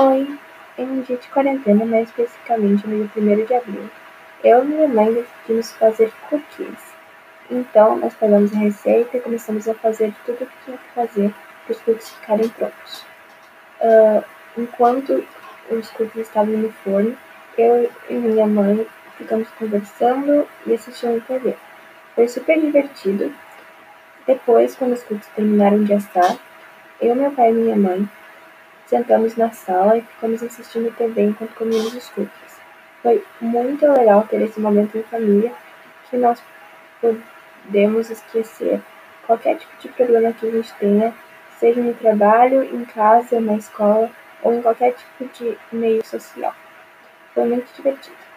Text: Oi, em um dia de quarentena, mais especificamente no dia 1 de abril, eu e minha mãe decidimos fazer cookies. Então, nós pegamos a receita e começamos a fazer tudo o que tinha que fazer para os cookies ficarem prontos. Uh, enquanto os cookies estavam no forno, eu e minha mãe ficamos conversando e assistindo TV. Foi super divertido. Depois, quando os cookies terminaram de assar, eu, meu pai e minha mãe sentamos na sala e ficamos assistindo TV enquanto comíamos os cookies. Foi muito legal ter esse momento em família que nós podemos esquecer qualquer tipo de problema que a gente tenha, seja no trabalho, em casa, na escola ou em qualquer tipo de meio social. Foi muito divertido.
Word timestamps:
Oi, 0.00 0.38
em 0.78 0.84
um 0.84 1.00
dia 1.00 1.16
de 1.16 1.26
quarentena, 1.26 1.84
mais 1.84 2.08
especificamente 2.08 2.86
no 2.86 3.08
dia 3.08 3.20
1 3.20 3.46
de 3.46 3.54
abril, 3.54 3.90
eu 4.44 4.62
e 4.62 4.66
minha 4.68 4.86
mãe 4.86 5.12
decidimos 5.12 5.72
fazer 5.72 6.12
cookies. 6.30 6.94
Então, 7.50 7.96
nós 7.96 8.14
pegamos 8.14 8.54
a 8.54 8.58
receita 8.58 9.16
e 9.16 9.20
começamos 9.20 9.68
a 9.68 9.74
fazer 9.74 10.14
tudo 10.24 10.44
o 10.44 10.46
que 10.46 10.64
tinha 10.64 10.78
que 10.78 10.88
fazer 10.94 11.34
para 11.64 11.72
os 11.72 11.80
cookies 11.80 12.10
ficarem 12.10 12.48
prontos. 12.48 13.04
Uh, 13.80 14.24
enquanto 14.56 15.26
os 15.68 15.90
cookies 15.90 16.28
estavam 16.28 16.56
no 16.56 16.70
forno, 16.70 17.16
eu 17.56 17.90
e 18.08 18.14
minha 18.14 18.46
mãe 18.46 18.86
ficamos 19.16 19.48
conversando 19.58 20.46
e 20.64 20.74
assistindo 20.74 21.26
TV. 21.26 21.56
Foi 22.14 22.28
super 22.28 22.60
divertido. 22.60 23.34
Depois, 24.28 24.76
quando 24.76 24.92
os 24.92 25.02
cookies 25.02 25.26
terminaram 25.34 25.82
de 25.82 25.94
assar, 25.94 26.36
eu, 27.00 27.16
meu 27.16 27.32
pai 27.32 27.50
e 27.50 27.54
minha 27.54 27.76
mãe 27.76 28.08
sentamos 28.88 29.36
na 29.36 29.50
sala 29.50 29.98
e 29.98 30.02
ficamos 30.02 30.42
assistindo 30.42 30.94
TV 30.96 31.22
enquanto 31.22 31.54
comíamos 31.54 31.94
os 31.94 32.08
cookies. 32.08 32.58
Foi 33.02 33.22
muito 33.40 33.86
legal 33.86 34.26
ter 34.26 34.40
esse 34.40 34.58
momento 34.58 34.96
em 34.96 35.02
família 35.02 35.52
que 36.08 36.16
nós 36.16 36.42
podemos 37.00 38.10
esquecer 38.10 38.80
qualquer 39.26 39.58
tipo 39.58 39.72
de 39.78 39.88
problema 39.88 40.32
que 40.32 40.48
a 40.48 40.50
gente 40.50 40.72
tenha, 40.74 41.14
seja 41.58 41.80
no 41.82 41.92
trabalho, 41.94 42.62
em 42.62 42.84
casa, 42.86 43.38
na 43.40 43.56
escola 43.56 44.10
ou 44.42 44.54
em 44.54 44.62
qualquer 44.62 44.94
tipo 44.94 45.30
de 45.34 45.58
meio 45.70 46.04
social. 46.04 46.54
Foi 47.34 47.44
muito 47.44 47.70
divertido. 47.76 48.27